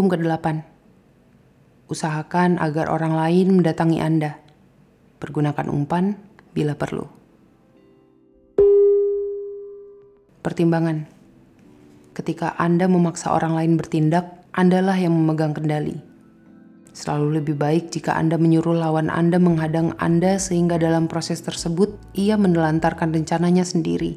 Hukum 0.00 0.16
ke-8. 0.16 0.64
Usahakan 1.92 2.56
agar 2.56 2.88
orang 2.88 3.12
lain 3.20 3.60
mendatangi 3.60 4.00
Anda. 4.00 4.40
Pergunakan 5.20 5.68
umpan 5.68 6.16
bila 6.56 6.72
perlu. 6.72 7.04
Pertimbangan. 10.40 11.04
Ketika 12.16 12.56
Anda 12.56 12.88
memaksa 12.88 13.28
orang 13.28 13.52
lain 13.52 13.76
bertindak, 13.76 14.48
Andalah 14.56 14.96
yang 14.96 15.12
memegang 15.12 15.52
kendali. 15.52 16.00
Selalu 16.96 17.44
lebih 17.44 17.60
baik 17.60 17.92
jika 17.92 18.16
Anda 18.16 18.40
menyuruh 18.40 18.80
lawan 18.80 19.12
Anda 19.12 19.36
menghadang 19.36 19.92
Anda 20.00 20.40
sehingga 20.40 20.80
dalam 20.80 21.12
proses 21.12 21.44
tersebut 21.44 21.92
ia 22.16 22.40
menelantarkan 22.40 23.12
rencananya 23.12 23.68
sendiri. 23.68 24.16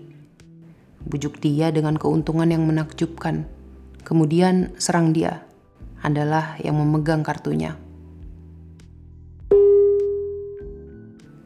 Bujuk 1.04 1.44
dia 1.44 1.76
dengan 1.76 2.00
keuntungan 2.00 2.48
yang 2.48 2.64
menakjubkan. 2.72 3.44
Kemudian 4.08 4.72
serang 4.80 5.12
dia. 5.12 5.44
Andalah 6.04 6.60
yang 6.60 6.76
memegang 6.76 7.24
kartunya. 7.24 7.80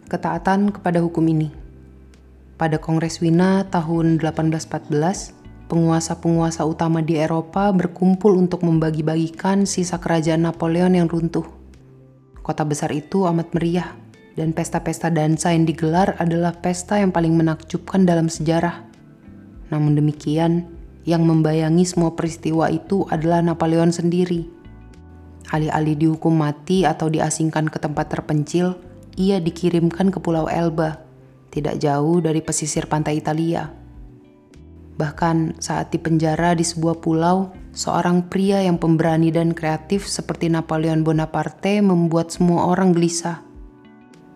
Ketaatan 0.09 0.73
kepada 0.73 0.97
hukum 0.97 1.21
ini. 1.29 1.53
Pada 2.57 2.81
Kongres 2.81 3.21
Wina 3.21 3.69
tahun 3.69 4.17
1814, 4.17 5.69
penguasa-penguasa 5.69 6.65
utama 6.65 7.05
di 7.05 7.21
Eropa 7.21 7.69
berkumpul 7.69 8.33
untuk 8.33 8.65
membagi-bagikan 8.65 9.69
sisa 9.69 10.01
kerajaan 10.01 10.49
Napoleon 10.49 10.97
yang 10.97 11.05
runtuh. 11.05 11.45
Kota 12.41 12.65
besar 12.65 12.89
itu 12.97 13.29
amat 13.29 13.53
meriah, 13.53 13.93
dan 14.33 14.57
pesta-pesta 14.57 15.13
dansa 15.13 15.53
yang 15.53 15.69
digelar 15.69 16.17
adalah 16.17 16.57
pesta 16.57 16.97
yang 16.97 17.13
paling 17.13 17.37
menakjubkan 17.37 18.09
dalam 18.09 18.25
sejarah. 18.25 18.89
Namun 19.69 19.93
demikian, 19.93 20.76
yang 21.07 21.23
membayangi 21.23 21.87
semua 21.87 22.13
peristiwa 22.13 22.67
itu 22.67 23.07
adalah 23.07 23.39
Napoleon 23.39 23.95
sendiri. 23.95 24.45
Alih-alih 25.55 25.95
dihukum 25.95 26.35
mati 26.35 26.83
atau 26.83 27.07
diasingkan 27.07 27.71
ke 27.71 27.79
tempat 27.79 28.11
terpencil, 28.11 28.75
ia 29.15 29.39
dikirimkan 29.39 30.11
ke 30.11 30.19
Pulau 30.19 30.51
Elba 30.51 31.07
tidak 31.57 31.81
jauh 31.81 32.21
dari 32.21 32.43
pesisir 32.43 32.85
pantai 32.85 33.17
Italia. 33.17 33.71
Bahkan 34.97 35.61
saat 35.61 35.93
di 35.93 35.97
penjara 36.01 36.57
di 36.57 36.65
sebuah 36.65 37.01
pulau, 37.01 37.53
seorang 37.73 38.29
pria 38.29 38.65
yang 38.65 38.81
pemberani 38.81 39.29
dan 39.29 39.53
kreatif 39.53 40.09
seperti 40.09 40.49
Napoleon 40.49 41.05
Bonaparte 41.05 41.81
membuat 41.81 42.33
semua 42.33 42.69
orang 42.69 42.93
gelisah. 42.93 43.45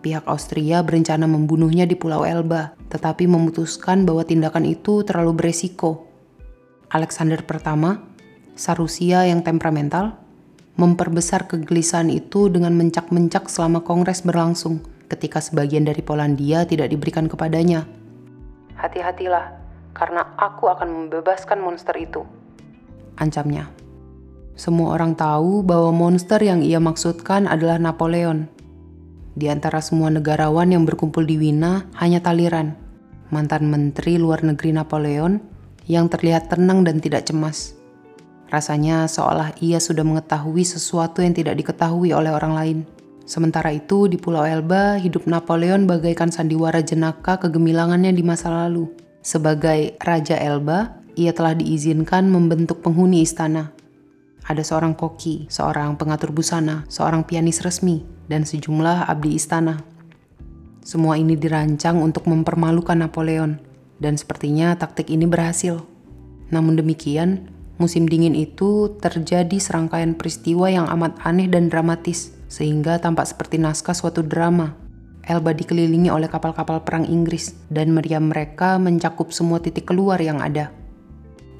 Pihak 0.02 0.26
Austria 0.26 0.82
berencana 0.82 1.30
membunuhnya 1.30 1.86
di 1.86 1.94
Pulau 1.94 2.26
Elba, 2.26 2.74
tetapi 2.90 3.30
memutuskan 3.30 4.02
bahwa 4.02 4.26
tindakan 4.26 4.66
itu 4.66 5.06
terlalu 5.06 5.38
beresiko. 5.38 6.10
Alexander 6.92 7.40
pertama, 7.40 8.04
Sarusia 8.52 9.24
yang 9.24 9.40
temperamental, 9.40 10.20
memperbesar 10.76 11.48
kegelisahan 11.48 12.12
itu 12.12 12.52
dengan 12.52 12.76
mencak-mencak 12.76 13.48
selama 13.48 13.80
kongres 13.80 14.20
berlangsung 14.20 14.84
ketika 15.08 15.40
sebagian 15.40 15.88
dari 15.88 16.04
Polandia 16.04 16.68
tidak 16.68 16.92
diberikan 16.92 17.32
kepadanya. 17.32 17.88
Hati-hatilah, 18.76 19.56
karena 19.96 20.36
aku 20.36 20.68
akan 20.68 21.08
membebaskan 21.08 21.64
monster 21.64 21.96
itu. 21.96 22.28
Ancamnya. 23.16 23.72
Semua 24.52 24.92
orang 24.92 25.16
tahu 25.16 25.64
bahwa 25.64 25.96
monster 25.96 26.44
yang 26.44 26.60
ia 26.60 26.76
maksudkan 26.76 27.48
adalah 27.48 27.80
Napoleon. 27.80 28.52
Di 29.32 29.48
antara 29.48 29.80
semua 29.80 30.12
negarawan 30.12 30.68
yang 30.68 30.84
berkumpul 30.84 31.24
di 31.24 31.40
Wina, 31.40 31.88
hanya 31.96 32.20
Taliran, 32.20 32.76
mantan 33.32 33.72
menteri 33.72 34.20
luar 34.20 34.44
negeri 34.44 34.76
Napoleon, 34.76 35.51
yang 35.86 36.06
terlihat 36.10 36.50
tenang 36.52 36.86
dan 36.86 37.02
tidak 37.02 37.26
cemas. 37.26 37.74
Rasanya 38.52 39.08
seolah 39.08 39.56
ia 39.64 39.80
sudah 39.80 40.04
mengetahui 40.04 40.60
sesuatu 40.60 41.24
yang 41.24 41.32
tidak 41.32 41.56
diketahui 41.56 42.12
oleh 42.12 42.28
orang 42.28 42.52
lain. 42.52 42.78
Sementara 43.24 43.72
itu, 43.72 44.12
di 44.12 44.20
Pulau 44.20 44.44
Elba, 44.44 45.00
hidup 45.00 45.24
Napoleon 45.24 45.88
bagaikan 45.88 46.28
sandiwara 46.28 46.84
jenaka 46.84 47.40
kegemilangannya 47.40 48.12
di 48.12 48.20
masa 48.20 48.52
lalu. 48.52 48.92
Sebagai 49.24 49.96
Raja 50.02 50.36
Elba, 50.36 51.00
ia 51.16 51.32
telah 51.32 51.56
diizinkan 51.56 52.28
membentuk 52.28 52.84
penghuni 52.84 53.24
istana. 53.24 53.72
Ada 54.44 54.60
seorang 54.66 54.98
koki, 54.98 55.46
seorang 55.48 55.94
pengatur 55.96 56.34
busana, 56.34 56.82
seorang 56.90 57.22
pianis 57.22 57.62
resmi, 57.62 58.02
dan 58.26 58.42
sejumlah 58.42 59.06
abdi 59.06 59.38
istana. 59.38 59.80
Semua 60.82 61.14
ini 61.14 61.38
dirancang 61.38 62.02
untuk 62.02 62.26
mempermalukan 62.26 62.98
Napoleon, 62.98 63.71
dan 64.02 64.18
sepertinya 64.18 64.74
taktik 64.74 65.06
ini 65.08 65.24
berhasil. 65.30 65.86
Namun 66.50 66.74
demikian, 66.74 67.48
musim 67.78 68.10
dingin 68.10 68.34
itu 68.34 68.98
terjadi 68.98 69.56
serangkaian 69.62 70.18
peristiwa 70.18 70.66
yang 70.68 70.90
amat 70.90 71.22
aneh 71.22 71.46
dan 71.46 71.70
dramatis 71.70 72.34
sehingga 72.50 73.00
tampak 73.00 73.30
seperti 73.30 73.56
naskah 73.56 73.96
suatu 73.96 74.20
drama. 74.20 74.76
Elba 75.22 75.54
dikelilingi 75.54 76.10
oleh 76.10 76.26
kapal-kapal 76.26 76.82
perang 76.82 77.06
Inggris 77.06 77.54
dan 77.70 77.94
meriam 77.94 78.26
mereka 78.26 78.76
mencakup 78.76 79.30
semua 79.30 79.62
titik 79.62 79.86
keluar 79.86 80.18
yang 80.18 80.42
ada. 80.42 80.74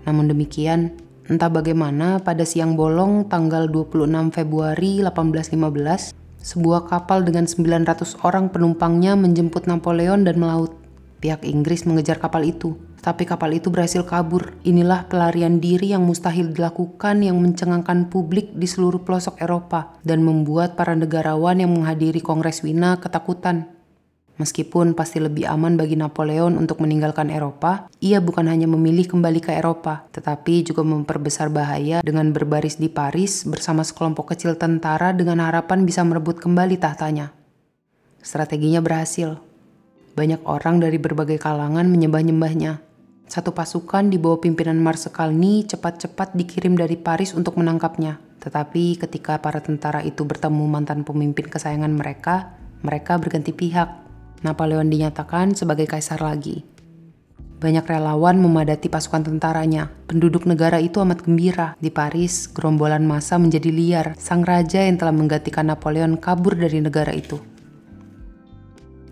Namun 0.03 0.27
demikian, 0.27 0.99
entah 1.31 1.47
bagaimana 1.47 2.19
pada 2.19 2.43
siang 2.43 2.75
bolong 2.75 3.31
tanggal 3.31 3.71
26 3.71 4.35
Februari 4.35 4.99
1815, 5.07 6.11
sebuah 6.43 6.91
kapal 6.91 7.23
dengan 7.23 7.47
900 7.47 8.27
orang 8.27 8.51
penumpangnya 8.51 9.15
menjemput 9.15 9.71
Napoleon 9.71 10.27
dan 10.27 10.43
melaut. 10.43 10.82
Pihak 11.23 11.47
Inggris 11.47 11.87
mengejar 11.87 12.19
kapal 12.19 12.43
itu, 12.51 12.75
tapi 12.99 13.23
kapal 13.23 13.55
itu 13.55 13.71
berhasil 13.71 14.03
kabur. 14.03 14.59
Inilah 14.67 15.07
pelarian 15.07 15.63
diri 15.63 15.95
yang 15.95 16.03
mustahil 16.03 16.51
dilakukan 16.51 17.23
yang 17.23 17.39
mencengangkan 17.39 18.11
publik 18.11 18.51
di 18.59 18.67
seluruh 18.67 19.07
pelosok 19.07 19.39
Eropa 19.39 19.95
dan 20.03 20.27
membuat 20.27 20.75
para 20.75 20.99
negarawan 20.99 21.63
yang 21.63 21.71
menghadiri 21.71 22.19
Kongres 22.19 22.67
Wina 22.67 22.99
ketakutan. 22.99 23.71
Meskipun 24.43 24.99
pasti 24.99 25.23
lebih 25.23 25.47
aman 25.47 25.79
bagi 25.79 25.95
Napoleon 25.95 26.59
untuk 26.59 26.83
meninggalkan 26.83 27.31
Eropa, 27.31 27.87
ia 28.03 28.19
bukan 28.19 28.51
hanya 28.51 28.67
memilih 28.67 29.07
kembali 29.07 29.39
ke 29.39 29.55
Eropa, 29.55 30.11
tetapi 30.11 30.67
juga 30.67 30.83
memperbesar 30.83 31.55
bahaya 31.55 32.03
dengan 32.03 32.35
berbaris 32.35 32.83
di 32.83 32.91
Paris 32.91 33.47
bersama 33.47 33.87
sekelompok 33.87 34.35
kecil 34.35 34.59
tentara 34.59 35.15
dengan 35.15 35.39
harapan 35.39 35.87
bisa 35.87 36.03
merebut 36.03 36.43
kembali 36.43 36.83
tahtanya. 36.83 37.31
Strateginya 38.19 38.83
berhasil, 38.83 39.52
banyak 40.13 40.45
orang 40.45 40.81
dari 40.81 41.01
berbagai 41.01 41.41
kalangan 41.41 41.89
menyembah-nyembahnya. 41.89 42.85
Satu 43.33 43.57
pasukan 43.57 44.13
di 44.13 44.21
bawah 44.21 44.45
pimpinan 44.45 44.77
Marsekalni 44.77 45.65
cepat-cepat 45.65 46.37
dikirim 46.37 46.77
dari 46.77 47.01
Paris 47.01 47.33
untuk 47.33 47.57
menangkapnya. 47.57 48.21
Tetapi 48.45 49.01
ketika 49.01 49.41
para 49.41 49.65
tentara 49.65 50.05
itu 50.05 50.29
bertemu 50.29 50.69
mantan 50.69 51.01
pemimpin 51.01 51.49
kesayangan 51.49 51.97
mereka, 51.97 52.53
mereka 52.85 53.17
berganti 53.17 53.57
pihak. 53.57 53.89
Napoleon 54.45 54.91
dinyatakan 54.91 55.57
sebagai 55.57 55.89
kaisar 55.89 56.21
lagi. 56.21 56.67
Banyak 57.63 57.87
relawan 57.87 58.43
memadati 58.43 58.91
pasukan 58.91 59.23
tentaranya. 59.23 59.87
Penduduk 60.11 60.51
negara 60.51 60.83
itu 60.83 60.99
amat 60.99 61.23
gembira. 61.23 61.79
Di 61.79 61.95
Paris, 61.95 62.51
gerombolan 62.51 63.07
massa 63.07 63.39
menjadi 63.39 63.71
liar. 63.71 64.19
Sang 64.19 64.43
raja 64.43 64.83
yang 64.83 64.99
telah 64.99 65.15
menggantikan 65.15 65.71
Napoleon 65.71 66.19
kabur 66.19 66.59
dari 66.59 66.83
negara 66.83 67.15
itu. 67.15 67.52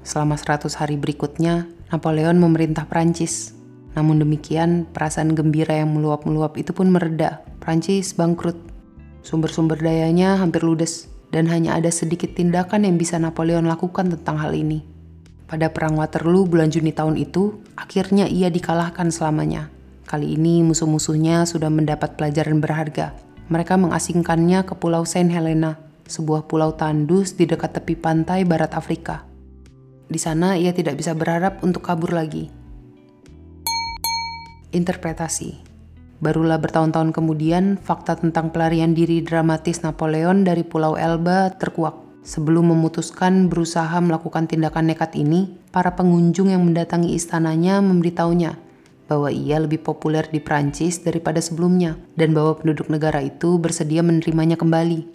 Selama 0.01 0.37
100 0.41 0.73
hari 0.81 0.97
berikutnya, 0.97 1.69
Napoleon 1.93 2.41
memerintah 2.41 2.89
Prancis. 2.89 3.53
Namun 3.99 4.23
demikian, 4.23 4.87
perasaan 4.89 5.35
gembira 5.35 5.77
yang 5.77 5.93
meluap-meluap 5.93 6.57
itu 6.57 6.71
pun 6.71 6.89
mereda. 6.89 7.43
Prancis 7.59 8.15
bangkrut. 8.17 8.57
Sumber-sumber 9.21 9.77
dayanya 9.77 10.41
hampir 10.41 10.65
ludes, 10.65 11.11
dan 11.35 11.47
hanya 11.51 11.77
ada 11.77 11.93
sedikit 11.93 12.33
tindakan 12.33 12.87
yang 12.89 12.97
bisa 12.97 13.21
Napoleon 13.21 13.69
lakukan 13.69 14.09
tentang 14.09 14.41
hal 14.41 14.57
ini. 14.57 14.87
Pada 15.51 15.67
Perang 15.67 15.99
Waterloo 15.99 16.47
bulan 16.47 16.71
Juni 16.71 16.95
tahun 16.95 17.19
itu, 17.19 17.59
akhirnya 17.75 18.31
ia 18.31 18.49
dikalahkan 18.49 19.11
selamanya. 19.11 19.67
Kali 20.07 20.39
ini 20.39 20.63
musuh-musuhnya 20.63 21.43
sudah 21.47 21.71
mendapat 21.71 22.15
pelajaran 22.15 22.63
berharga. 22.63 23.15
Mereka 23.51 23.75
mengasingkannya 23.75 24.63
ke 24.63 24.79
Pulau 24.79 25.03
Saint 25.03 25.31
Helena, 25.31 25.79
sebuah 26.07 26.47
pulau 26.47 26.75
tandus 26.75 27.35
di 27.35 27.47
dekat 27.51 27.79
tepi 27.79 27.99
pantai 27.99 28.47
barat 28.47 28.75
Afrika. 28.75 29.30
Di 30.11 30.19
sana 30.19 30.59
ia 30.59 30.75
tidak 30.75 30.99
bisa 30.99 31.15
berharap 31.15 31.63
untuk 31.63 31.87
kabur 31.87 32.11
lagi. 32.11 32.51
Interpretasi 34.75 35.71
Barulah 36.21 36.61
bertahun-tahun 36.61 37.17
kemudian, 37.17 37.81
fakta 37.81 38.19
tentang 38.19 38.53
pelarian 38.53 38.93
diri 38.93 39.25
dramatis 39.25 39.81
Napoleon 39.81 40.45
dari 40.45 40.61
Pulau 40.61 40.99
Elba 40.99 41.49
terkuak. 41.57 41.97
Sebelum 42.21 42.77
memutuskan 42.77 43.49
berusaha 43.49 43.97
melakukan 44.05 44.45
tindakan 44.45 44.93
nekat 44.93 45.17
ini, 45.17 45.57
para 45.73 45.97
pengunjung 45.97 46.53
yang 46.53 46.61
mendatangi 46.61 47.17
istananya 47.17 47.81
memberitahunya 47.81 48.69
bahwa 49.09 49.33
ia 49.33 49.59
lebih 49.59 49.83
populer 49.83 50.23
di 50.29 50.39
Prancis 50.39 51.03
daripada 51.03 51.43
sebelumnya 51.43 51.99
dan 52.15 52.31
bahwa 52.31 52.55
penduduk 52.61 52.87
negara 52.93 53.25
itu 53.25 53.59
bersedia 53.59 54.05
menerimanya 54.05 54.55
kembali. 54.55 55.09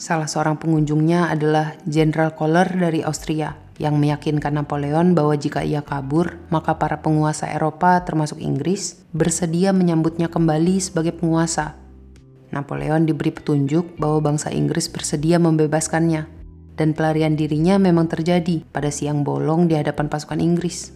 Salah 0.00 0.30
seorang 0.30 0.56
pengunjungnya 0.56 1.28
adalah 1.28 1.76
Jenderal 1.84 2.32
Kohler 2.32 2.70
dari 2.70 3.04
Austria 3.04 3.69
yang 3.80 3.96
meyakinkan 3.96 4.60
Napoleon 4.60 5.16
bahwa 5.16 5.32
jika 5.40 5.64
ia 5.64 5.80
kabur, 5.80 6.36
maka 6.52 6.76
para 6.76 7.00
penguasa 7.00 7.48
Eropa 7.48 7.96
termasuk 8.04 8.36
Inggris 8.36 9.00
bersedia 9.16 9.72
menyambutnya 9.72 10.28
kembali 10.28 10.76
sebagai 10.84 11.16
penguasa. 11.16 11.80
Napoleon 12.52 13.08
diberi 13.08 13.32
petunjuk 13.32 13.96
bahwa 13.96 14.20
bangsa 14.20 14.52
Inggris 14.52 14.92
bersedia 14.92 15.40
membebaskannya, 15.40 16.28
dan 16.76 16.92
pelarian 16.92 17.40
dirinya 17.40 17.80
memang 17.80 18.04
terjadi 18.04 18.68
pada 18.68 18.92
siang 18.92 19.24
bolong 19.24 19.64
di 19.64 19.80
hadapan 19.80 20.12
pasukan 20.12 20.44
Inggris. 20.44 20.92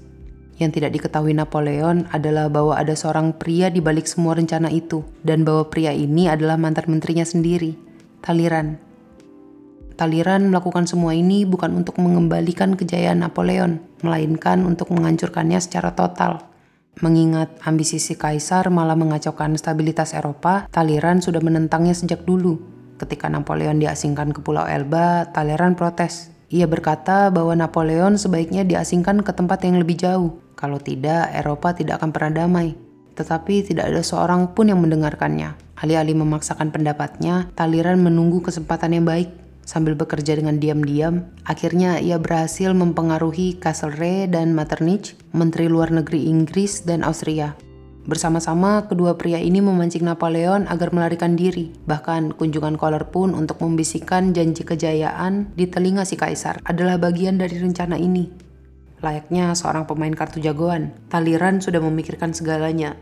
Yang 0.60 0.78
tidak 0.78 1.00
diketahui 1.00 1.32
Napoleon 1.32 2.04
adalah 2.12 2.52
bahwa 2.52 2.76
ada 2.76 2.92
seorang 2.92 3.32
pria 3.32 3.72
di 3.72 3.80
balik 3.80 4.04
semua 4.04 4.36
rencana 4.36 4.68
itu, 4.68 5.00
dan 5.24 5.40
bahwa 5.48 5.72
pria 5.72 5.90
ini 5.96 6.28
adalah 6.28 6.60
mantan 6.60 6.92
menterinya 6.92 7.24
sendiri, 7.24 7.80
Taliran. 8.20 8.83
Taliran 9.94 10.50
melakukan 10.50 10.90
semua 10.90 11.14
ini 11.14 11.46
bukan 11.46 11.70
untuk 11.70 12.02
mengembalikan 12.02 12.74
kejayaan 12.74 13.22
Napoleon, 13.22 13.78
melainkan 14.02 14.66
untuk 14.66 14.90
menghancurkannya 14.90 15.62
secara 15.62 15.94
total. 15.94 16.50
Mengingat 16.98 17.50
ambisi 17.62 18.02
si 18.02 18.18
kaisar 18.18 18.70
malah 18.74 18.98
mengacaukan 18.98 19.54
stabilitas 19.54 20.14
Eropa, 20.14 20.66
Taliran 20.70 21.22
sudah 21.22 21.42
menentangnya 21.42 21.94
sejak 21.94 22.26
dulu. 22.26 22.58
Ketika 22.98 23.26
Napoleon 23.26 23.78
diasingkan 23.82 24.30
ke 24.30 24.42
Pulau 24.42 24.66
Elba, 24.66 25.30
Taliran 25.30 25.74
protes. 25.74 26.30
Ia 26.54 26.70
berkata 26.70 27.34
bahwa 27.34 27.54
Napoleon 27.58 28.14
sebaiknya 28.14 28.62
diasingkan 28.62 29.26
ke 29.26 29.34
tempat 29.34 29.66
yang 29.66 29.82
lebih 29.82 29.98
jauh, 29.98 30.38
kalau 30.54 30.78
tidak, 30.78 31.34
Eropa 31.34 31.74
tidak 31.74 31.98
akan 31.98 32.14
pernah 32.14 32.46
damai. 32.46 32.78
Tetapi 33.14 33.66
tidak 33.66 33.90
ada 33.90 34.02
seorang 34.02 34.54
pun 34.54 34.70
yang 34.70 34.78
mendengarkannya. 34.82 35.54
Alih-alih 35.78 36.14
memaksakan 36.18 36.70
pendapatnya, 36.70 37.50
Taliran 37.58 37.98
menunggu 37.98 38.42
kesempatan 38.42 38.94
yang 38.94 39.06
baik. 39.06 39.43
Sambil 39.64 39.96
bekerja 39.96 40.36
dengan 40.36 40.60
diam-diam, 40.60 41.24
akhirnya 41.48 41.96
ia 41.96 42.20
berhasil 42.20 42.70
mempengaruhi 42.76 43.56
Castlereagh 43.56 44.30
dan 44.30 44.52
Metternich, 44.52 45.16
Menteri 45.32 45.72
Luar 45.72 45.88
Negeri 45.88 46.28
Inggris 46.28 46.84
dan 46.84 47.00
Austria. 47.00 47.56
Bersama-sama, 48.04 48.84
kedua 48.84 49.16
pria 49.16 49.40
ini 49.40 49.64
memancing 49.64 50.04
Napoleon 50.04 50.68
agar 50.68 50.92
melarikan 50.92 51.40
diri. 51.40 51.72
Bahkan 51.88 52.36
kunjungan 52.36 52.76
Kohler 52.76 53.08
pun 53.08 53.32
untuk 53.32 53.64
membisikkan 53.64 54.36
janji 54.36 54.60
kejayaan 54.60 55.56
di 55.56 55.64
telinga 55.64 56.04
si 56.04 56.20
kaisar 56.20 56.60
adalah 56.68 57.00
bagian 57.00 57.40
dari 57.40 57.56
rencana 57.56 57.96
ini. 57.96 58.28
Layaknya 59.00 59.56
seorang 59.56 59.88
pemain 59.88 60.12
kartu 60.12 60.36
jagoan, 60.44 60.92
Taliran 61.08 61.64
sudah 61.64 61.80
memikirkan 61.80 62.36
segalanya. 62.36 62.92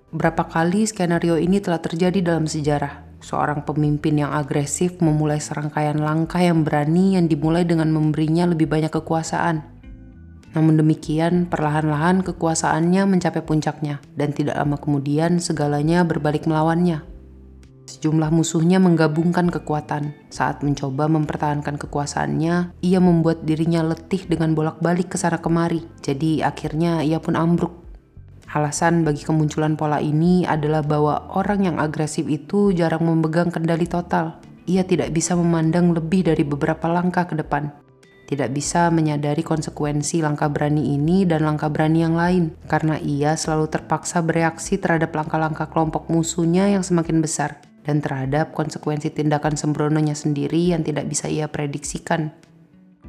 Berapa 0.10 0.50
kali 0.50 0.90
skenario 0.90 1.38
ini 1.38 1.62
telah 1.62 1.86
terjadi 1.86 2.18
dalam 2.26 2.50
sejarah? 2.50 3.22
Seorang 3.22 3.62
pemimpin 3.62 4.26
yang 4.26 4.34
agresif 4.34 4.98
memulai 5.06 5.38
serangkaian 5.38 6.02
langkah 6.02 6.42
yang 6.42 6.66
berani 6.66 7.14
yang 7.14 7.30
dimulai 7.30 7.62
dengan 7.62 7.94
memberinya 7.94 8.50
lebih 8.50 8.66
banyak 8.66 8.90
kekuasaan 8.90 9.79
namun 10.50 10.82
demikian, 10.82 11.46
perlahan-lahan 11.46 12.26
kekuasaannya 12.26 13.06
mencapai 13.06 13.46
puncaknya, 13.46 14.02
dan 14.18 14.34
tidak 14.34 14.58
lama 14.58 14.82
kemudian 14.82 15.38
segalanya 15.38 16.02
berbalik 16.02 16.50
melawannya. 16.50 17.06
Sejumlah 17.86 18.30
musuhnya 18.30 18.78
menggabungkan 18.78 19.50
kekuatan. 19.50 20.14
Saat 20.30 20.62
mencoba 20.62 21.10
mempertahankan 21.10 21.78
kekuasaannya, 21.78 22.78
ia 22.86 23.00
membuat 23.02 23.46
dirinya 23.46 23.82
letih 23.82 24.30
dengan 24.30 24.54
bolak-balik 24.54 25.14
ke 25.14 25.18
sana 25.18 25.42
kemari. 25.42 25.82
Jadi 26.02 26.46
akhirnya 26.46 27.02
ia 27.02 27.18
pun 27.18 27.34
ambruk. 27.34 27.74
Alasan 28.50 29.06
bagi 29.06 29.26
kemunculan 29.26 29.78
pola 29.78 30.02
ini 30.02 30.46
adalah 30.46 30.82
bahwa 30.82 31.34
orang 31.34 31.66
yang 31.66 31.78
agresif 31.82 32.26
itu 32.30 32.74
jarang 32.74 33.06
memegang 33.06 33.54
kendali 33.54 33.86
total. 33.86 34.38
Ia 34.70 34.86
tidak 34.86 35.14
bisa 35.14 35.34
memandang 35.34 35.94
lebih 35.94 36.30
dari 36.30 36.46
beberapa 36.46 36.90
langkah 36.90 37.26
ke 37.26 37.38
depan 37.38 37.89
tidak 38.30 38.54
bisa 38.54 38.94
menyadari 38.94 39.42
konsekuensi 39.42 40.22
langkah 40.22 40.54
berani 40.54 40.94
ini 40.94 41.26
dan 41.26 41.50
langkah 41.50 41.66
berani 41.66 42.06
yang 42.06 42.14
lain, 42.14 42.54
karena 42.70 43.02
ia 43.02 43.34
selalu 43.34 43.74
terpaksa 43.74 44.22
bereaksi 44.22 44.78
terhadap 44.78 45.10
langkah-langkah 45.18 45.66
kelompok 45.74 46.06
musuhnya 46.14 46.70
yang 46.70 46.86
semakin 46.86 47.26
besar, 47.26 47.58
dan 47.82 48.06
terhadap 48.06 48.54
konsekuensi 48.54 49.10
tindakan 49.10 49.58
sembrononya 49.58 50.14
sendiri 50.14 50.78
yang 50.78 50.86
tidak 50.86 51.10
bisa 51.10 51.26
ia 51.26 51.50
prediksikan. 51.50 52.30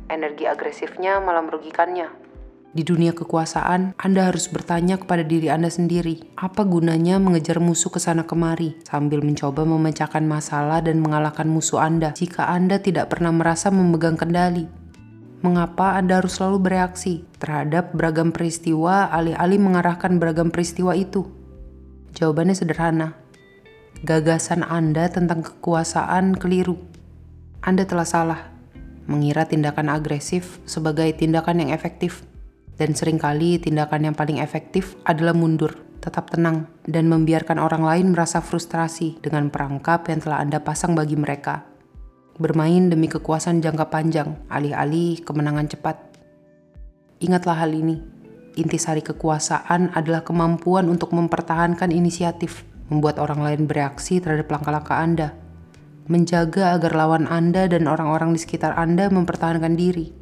Energi 0.09 0.49
agresifnya 0.49 1.21
malah 1.21 1.45
merugikannya. 1.45 2.09
Di 2.71 2.81
dunia 2.87 3.13
kekuasaan, 3.13 3.99
Anda 4.01 4.31
harus 4.33 4.49
bertanya 4.49 4.97
kepada 4.97 5.21
diri 5.21 5.53
Anda 5.53 5.69
sendiri, 5.69 6.33
apa 6.39 6.65
gunanya 6.65 7.21
mengejar 7.21 7.61
musuh 7.61 7.93
ke 7.93 8.01
sana 8.01 8.25
kemari 8.25 8.79
sambil 8.89 9.21
mencoba 9.21 9.69
memecahkan 9.69 10.25
masalah 10.25 10.81
dan 10.81 11.03
mengalahkan 11.03 11.51
musuh 11.51 11.83
Anda 11.83 12.15
jika 12.17 12.49
Anda 12.49 12.81
tidak 12.81 13.13
pernah 13.13 13.35
merasa 13.35 13.75
memegang 13.75 14.15
kendali 14.15 14.80
mengapa 15.41 15.97
Anda 15.97 16.21
harus 16.21 16.37
selalu 16.37 16.69
bereaksi 16.69 17.25
terhadap 17.41 17.97
beragam 17.97 18.29
peristiwa 18.29 19.09
alih-alih 19.09 19.57
mengarahkan 19.57 20.21
beragam 20.21 20.53
peristiwa 20.53 20.93
itu? 20.93 21.25
Jawabannya 22.13 22.53
sederhana. 22.53 23.09
Gagasan 24.05 24.65
Anda 24.65 25.09
tentang 25.09 25.45
kekuasaan 25.45 26.37
keliru. 26.37 26.77
Anda 27.65 27.85
telah 27.89 28.09
salah 28.09 28.41
mengira 29.09 29.49
tindakan 29.49 29.89
agresif 29.89 30.61
sebagai 30.69 31.09
tindakan 31.17 31.65
yang 31.67 31.71
efektif. 31.73 32.25
Dan 32.77 32.97
sering 32.97 33.21
kali 33.21 33.61
tindakan 33.61 34.09
yang 34.09 34.17
paling 34.17 34.41
efektif 34.41 34.97
adalah 35.05 35.37
mundur, 35.37 35.77
tetap 36.01 36.33
tenang, 36.33 36.65
dan 36.89 37.13
membiarkan 37.13 37.61
orang 37.61 37.85
lain 37.85 38.07
merasa 38.17 38.41
frustrasi 38.41 39.21
dengan 39.21 39.53
perangkap 39.53 40.09
yang 40.09 40.25
telah 40.25 40.41
Anda 40.41 40.65
pasang 40.65 40.97
bagi 40.97 41.21
mereka 41.21 41.70
bermain 42.41 42.89
demi 42.89 43.07
kekuasaan 43.07 43.61
jangka 43.61 43.93
panjang, 43.93 44.41
alih-alih 44.49 45.21
kemenangan 45.21 45.69
cepat. 45.69 46.01
Ingatlah 47.21 47.61
hal 47.61 47.77
ini, 47.77 48.01
intisari 48.57 49.05
kekuasaan 49.05 49.93
adalah 49.93 50.25
kemampuan 50.25 50.89
untuk 50.89 51.13
mempertahankan 51.13 51.93
inisiatif, 51.93 52.65
membuat 52.89 53.21
orang 53.21 53.45
lain 53.45 53.69
bereaksi 53.69 54.25
terhadap 54.25 54.49
langkah-langkah 54.49 54.97
Anda, 54.97 55.37
menjaga 56.09 56.81
agar 56.81 56.97
lawan 56.97 57.29
Anda 57.29 57.69
dan 57.69 57.85
orang-orang 57.85 58.33
di 58.33 58.41
sekitar 58.41 58.75
Anda 58.75 59.13
mempertahankan 59.13 59.77
diri. 59.77 60.17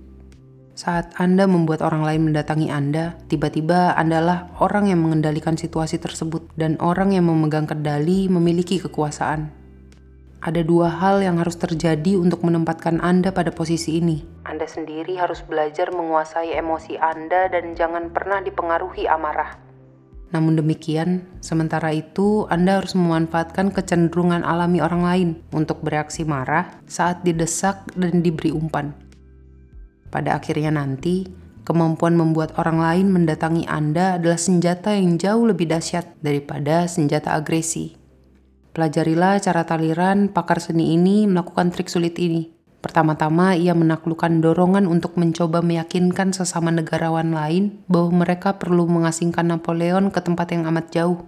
Saat 0.78 1.18
Anda 1.18 1.50
membuat 1.50 1.82
orang 1.82 2.06
lain 2.06 2.30
mendatangi 2.30 2.70
Anda, 2.70 3.18
tiba-tiba 3.26 3.98
Andalah 3.98 4.46
orang 4.62 4.86
yang 4.86 5.02
mengendalikan 5.02 5.58
situasi 5.58 5.98
tersebut, 5.98 6.54
dan 6.54 6.78
orang 6.78 7.14
yang 7.14 7.26
memegang 7.26 7.66
kendali 7.66 8.30
memiliki 8.30 8.78
kekuasaan. 8.78 9.57
Ada 10.38 10.62
dua 10.62 10.86
hal 10.86 11.18
yang 11.18 11.42
harus 11.42 11.58
terjadi 11.58 12.14
untuk 12.14 12.46
menempatkan 12.46 13.02
Anda 13.02 13.34
pada 13.34 13.50
posisi 13.50 13.98
ini. 13.98 14.22
Anda 14.46 14.70
sendiri 14.70 15.18
harus 15.18 15.42
belajar 15.42 15.90
menguasai 15.90 16.54
emosi 16.54 16.94
Anda 16.94 17.50
dan 17.50 17.74
jangan 17.74 18.14
pernah 18.14 18.38
dipengaruhi 18.38 19.10
amarah. 19.10 19.58
Namun 20.30 20.54
demikian, 20.54 21.26
sementara 21.42 21.90
itu 21.90 22.46
Anda 22.54 22.78
harus 22.78 22.94
memanfaatkan 22.94 23.74
kecenderungan 23.74 24.46
alami 24.46 24.78
orang 24.78 25.02
lain 25.02 25.28
untuk 25.50 25.82
bereaksi 25.82 26.22
marah 26.22 26.70
saat 26.86 27.26
didesak 27.26 27.90
dan 27.98 28.22
diberi 28.22 28.54
umpan. 28.54 28.94
Pada 30.06 30.38
akhirnya 30.38 30.70
nanti, 30.70 31.26
kemampuan 31.66 32.14
membuat 32.14 32.54
orang 32.62 32.78
lain 32.78 33.10
mendatangi 33.10 33.66
Anda 33.66 34.22
adalah 34.22 34.38
senjata 34.38 34.94
yang 34.94 35.18
jauh 35.18 35.50
lebih 35.50 35.66
dahsyat 35.66 36.22
daripada 36.22 36.86
senjata 36.86 37.34
agresi. 37.34 37.97
Pelajarilah 38.76 39.40
cara 39.40 39.64
taliran 39.64 40.28
pakar 40.28 40.60
seni 40.60 40.94
ini 40.94 41.24
melakukan 41.24 41.72
trik 41.72 41.88
sulit 41.88 42.14
ini. 42.20 42.58
Pertama-tama, 42.78 43.58
ia 43.58 43.74
menaklukkan 43.74 44.38
dorongan 44.38 44.86
untuk 44.86 45.18
mencoba 45.18 45.66
meyakinkan 45.66 46.30
sesama 46.30 46.70
negarawan 46.70 47.34
lain 47.34 47.82
bahwa 47.90 48.22
mereka 48.22 48.54
perlu 48.54 48.86
mengasingkan 48.86 49.50
Napoleon 49.50 50.14
ke 50.14 50.22
tempat 50.22 50.54
yang 50.54 50.62
amat 50.70 50.94
jauh. 50.94 51.18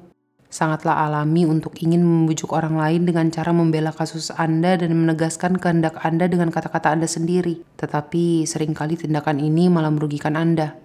Sangatlah 0.51 1.07
alami 1.07 1.47
untuk 1.47 1.79
ingin 1.83 2.03
membujuk 2.03 2.55
orang 2.55 2.79
lain 2.79 3.03
dengan 3.07 3.31
cara 3.35 3.51
membela 3.51 3.91
kasus 3.91 4.31
Anda 4.35 4.79
dan 4.79 4.95
menegaskan 4.95 5.59
kehendak 5.59 5.99
Anda 6.03 6.31
dengan 6.31 6.55
kata-kata 6.55 6.95
Anda 6.95 7.11
sendiri. 7.11 7.63
Tetapi 7.79 8.47
sering 8.47 8.75
kali 8.75 8.95
tindakan 8.95 9.43
ini 9.43 9.67
malah 9.67 9.91
merugikan 9.91 10.39
Anda. 10.39 10.79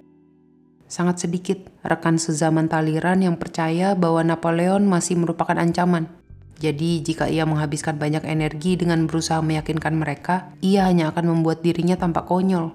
Sangat 0.86 1.22
sedikit 1.30 1.66
rekan 1.82 2.18
sezaman 2.18 2.70
Taliran 2.70 3.22
yang 3.22 3.38
percaya 3.38 3.94
bahwa 3.98 4.22
Napoleon 4.22 4.86
masih 4.86 5.18
merupakan 5.18 5.58
ancaman 5.58 6.25
Jadi, 6.56 7.04
jika 7.04 7.28
ia 7.28 7.44
menghabiskan 7.44 8.00
banyak 8.00 8.24
energi 8.24 8.80
dengan 8.80 9.12
berusaha 9.12 9.44
meyakinkan 9.44 9.92
mereka, 9.92 10.56
ia 10.64 10.88
hanya 10.88 11.12
akan 11.12 11.36
membuat 11.36 11.60
dirinya 11.60 12.00
tampak 12.00 12.32
konyol. 12.32 12.72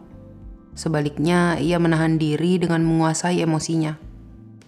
Sebaliknya, 0.76 1.56
ia 1.56 1.80
menahan 1.80 2.20
diri 2.20 2.60
dengan 2.60 2.84
menguasai 2.84 3.40
emosinya. 3.40 3.96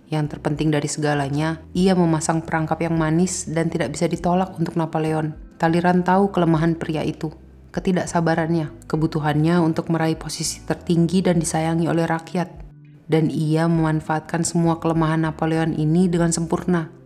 Yang 0.09 0.37
terpenting 0.37 0.73
dari 0.73 0.88
segalanya, 0.88 1.61
ia 1.76 1.92
memasang 1.92 2.45
perangkap 2.45 2.81
yang 2.81 2.97
manis 2.97 3.49
dan 3.49 3.69
tidak 3.69 3.92
bisa 3.92 4.09
ditolak 4.09 4.57
untuk 4.57 4.76
Napoleon. 4.81 5.37
Taliran 5.61 6.00
tahu 6.04 6.33
kelemahan 6.33 6.76
pria 6.76 7.04
itu, 7.04 7.33
ketidaksabarannya, 7.73 8.88
kebutuhannya 8.88 9.61
untuk 9.61 9.92
meraih 9.92 10.16
posisi 10.16 10.64
tertinggi 10.64 11.21
dan 11.21 11.37
disayangi 11.37 11.85
oleh 11.85 12.09
rakyat. 12.09 12.49
Dan 13.09 13.28
ia 13.28 13.69
memanfaatkan 13.69 14.40
semua 14.45 14.81
kelemahan 14.81 15.21
Napoleon 15.28 15.76
ini 15.76 16.09
dengan 16.09 16.33
sempurna 16.33 17.01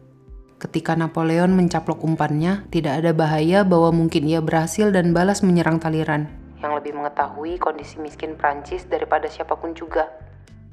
Ketika 0.57 0.97
Napoleon 0.97 1.53
mencaplok 1.53 2.01
umpannya, 2.01 2.65
tidak 2.73 3.05
ada 3.05 3.13
bahaya 3.13 3.61
bahwa 3.61 3.93
mungkin 3.93 4.25
ia 4.25 4.41
berhasil 4.41 4.89
dan 4.89 5.13
balas 5.13 5.45
menyerang 5.45 5.77
Taliran, 5.77 6.33
yang 6.65 6.73
lebih 6.73 6.97
mengetahui 6.97 7.61
kondisi 7.61 8.01
miskin 8.01 8.41
Prancis 8.41 8.89
daripada 8.89 9.29
siapa 9.29 9.53
pun 9.61 9.77
juga. 9.77 10.09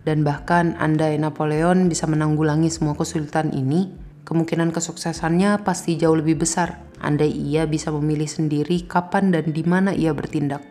Dan 0.08 0.24
bahkan 0.24 0.80
andai 0.80 1.20
Napoleon 1.20 1.92
bisa 1.92 2.08
menanggulangi 2.08 2.72
semua 2.72 2.96
kesulitan 2.96 3.52
ini, 3.52 3.92
kemungkinan 4.24 4.72
kesuksesannya 4.72 5.63
pasti 5.68 6.00
jauh 6.00 6.16
lebih 6.16 6.40
besar 6.40 6.94
andai 7.04 7.30
ia 7.30 7.68
bisa 7.68 7.92
memilih 7.92 8.25
sendiri 8.25 8.88
kapan 8.88 9.36
dan 9.36 9.52
di 9.52 9.62
mana 9.68 9.92
ia 9.92 10.16
bertindak. 10.16 10.63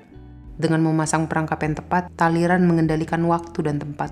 Dengan 0.56 0.80
memasang 0.80 1.28
perangkap 1.28 1.60
yang 1.60 1.76
tepat, 1.76 2.02
Taliran 2.16 2.64
mengendalikan 2.64 3.20
waktu 3.28 3.68
dan 3.68 3.76
tempat. 3.76 4.10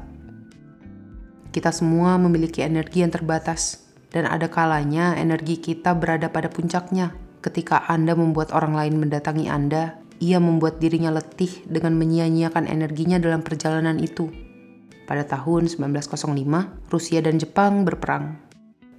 Kita 1.50 1.74
semua 1.74 2.20
memiliki 2.20 2.62
energi 2.62 3.02
yang 3.02 3.10
terbatas, 3.10 3.89
dan 4.10 4.26
ada 4.26 4.50
kalanya 4.50 5.14
energi 5.14 5.58
kita 5.58 5.94
berada 5.94 6.30
pada 6.30 6.50
puncaknya. 6.50 7.14
Ketika 7.40 7.88
Anda 7.88 8.12
membuat 8.12 8.52
orang 8.52 8.76
lain 8.76 9.00
mendatangi 9.00 9.48
Anda, 9.48 9.96
ia 10.20 10.36
membuat 10.36 10.76
dirinya 10.76 11.08
letih 11.08 11.64
dengan 11.64 11.96
menyia-nyiakan 11.96 12.68
energinya 12.68 13.16
dalam 13.16 13.40
perjalanan 13.40 13.96
itu. 13.96 14.28
Pada 15.08 15.24
tahun 15.24 15.66
1905, 15.66 16.92
Rusia 16.92 17.18
dan 17.24 17.40
Jepang 17.40 17.82
berperang. 17.88 18.36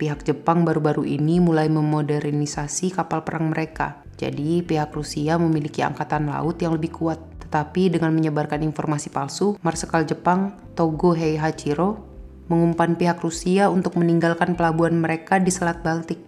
Pihak 0.01 0.25
Jepang 0.25 0.65
baru-baru 0.65 1.05
ini 1.05 1.37
mulai 1.37 1.69
memodernisasi 1.69 2.97
kapal 2.97 3.21
perang 3.21 3.53
mereka. 3.53 4.01
Jadi, 4.17 4.65
pihak 4.65 4.89
Rusia 4.97 5.37
memiliki 5.37 5.85
angkatan 5.85 6.25
laut 6.33 6.57
yang 6.57 6.73
lebih 6.73 6.89
kuat. 6.89 7.21
Tetapi 7.45 7.93
dengan 7.93 8.09
menyebarkan 8.17 8.65
informasi 8.65 9.13
palsu, 9.13 9.55
Marsekal 9.61 10.09
Jepang 10.09 10.57
Togo 10.73 11.13
Heihachiro 11.13 12.10
mengumpan 12.51 12.99
pihak 12.99 13.23
Rusia 13.23 13.71
untuk 13.71 13.95
meninggalkan 13.95 14.59
pelabuhan 14.59 14.99
mereka 14.99 15.39
di 15.39 15.47
Selat 15.47 15.79
Baltik, 15.79 16.19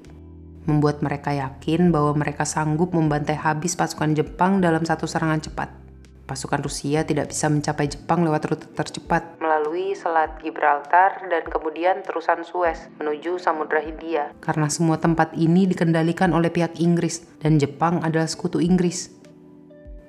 membuat 0.63 1.03
mereka 1.03 1.35
yakin 1.35 1.91
bahwa 1.91 2.15
mereka 2.15 2.47
sanggup 2.47 2.95
membantai 2.95 3.35
habis 3.35 3.75
pasukan 3.75 4.15
Jepang 4.15 4.63
dalam 4.63 4.87
satu 4.87 5.03
serangan 5.03 5.43
cepat. 5.43 5.83
Pasukan 6.23 6.63
Rusia 6.63 7.03
tidak 7.03 7.35
bisa 7.35 7.51
mencapai 7.51 7.91
Jepang 7.91 8.23
lewat 8.23 8.47
rute 8.47 8.67
tercepat 8.71 9.43
melalui 9.43 9.91
Selat 9.91 10.39
Gibraltar 10.39 11.19
dan 11.27 11.43
kemudian 11.51 11.99
terusan 11.99 12.47
Suez 12.47 12.87
menuju 12.95 13.35
Samudra 13.43 13.83
Hindia. 13.83 14.31
Karena 14.39 14.71
semua 14.71 14.95
tempat 15.03 15.35
ini 15.35 15.67
dikendalikan 15.67 16.31
oleh 16.31 16.47
pihak 16.47 16.79
Inggris 16.79 17.27
dan 17.43 17.59
Jepang 17.59 17.99
adalah 17.99 18.31
sekutu 18.31 18.63
Inggris 18.63 19.22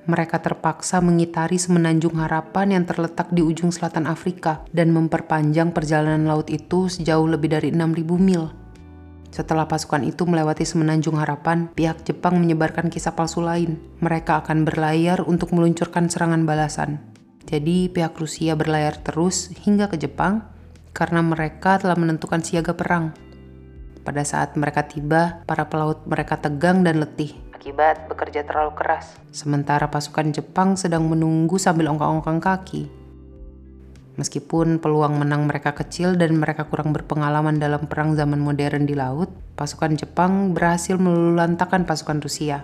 mereka 0.04 0.40
terpaksa 0.40 1.00
mengitari 1.00 1.56
semenanjung 1.56 2.20
harapan 2.20 2.80
yang 2.80 2.84
terletak 2.84 3.32
di 3.32 3.40
ujung 3.40 3.72
selatan 3.72 4.04
Afrika 4.04 4.64
dan 4.72 4.92
memperpanjang 4.92 5.72
perjalanan 5.72 6.28
laut 6.28 6.52
itu 6.52 6.88
sejauh 6.92 7.24
lebih 7.24 7.56
dari 7.56 7.72
6.000 7.72 8.04
mil. 8.20 8.52
Setelah 9.34 9.66
pasukan 9.66 10.06
itu 10.06 10.22
melewati 10.24 10.62
semenanjung 10.62 11.18
harapan, 11.18 11.66
pihak 11.74 12.06
Jepang 12.06 12.38
menyebarkan 12.38 12.86
kisah 12.86 13.18
palsu 13.18 13.42
lain. 13.42 13.82
Mereka 13.98 14.46
akan 14.46 14.62
berlayar 14.62 15.26
untuk 15.26 15.50
meluncurkan 15.50 16.06
serangan 16.06 16.46
balasan. 16.46 17.02
Jadi 17.44 17.90
pihak 17.90 18.14
Rusia 18.14 18.54
berlayar 18.54 19.02
terus 19.02 19.50
hingga 19.66 19.90
ke 19.90 19.98
Jepang 19.98 20.46
karena 20.94 21.20
mereka 21.20 21.82
telah 21.82 21.98
menentukan 21.98 22.40
siaga 22.40 22.72
perang. 22.78 23.12
Pada 24.06 24.22
saat 24.22 24.54
mereka 24.54 24.86
tiba, 24.86 25.42
para 25.44 25.66
pelaut 25.66 26.06
mereka 26.06 26.38
tegang 26.38 26.86
dan 26.86 27.02
letih 27.02 27.43
akibat 27.54 28.10
bekerja 28.10 28.42
terlalu 28.42 28.74
keras. 28.74 29.14
Sementara 29.30 29.86
pasukan 29.86 30.34
Jepang 30.34 30.74
sedang 30.74 31.06
menunggu 31.06 31.56
sambil 31.56 31.88
ongkang-ongkang 31.94 32.42
kaki. 32.42 32.90
Meskipun 34.14 34.78
peluang 34.78 35.18
menang 35.18 35.50
mereka 35.50 35.74
kecil 35.74 36.14
dan 36.14 36.38
mereka 36.38 36.70
kurang 36.70 36.94
berpengalaman 36.94 37.58
dalam 37.58 37.90
perang 37.90 38.14
zaman 38.14 38.38
modern 38.38 38.86
di 38.86 38.94
laut, 38.94 39.26
pasukan 39.58 39.98
Jepang 39.98 40.54
berhasil 40.54 40.94
melulantakan 40.94 41.82
pasukan 41.82 42.22
Rusia. 42.22 42.62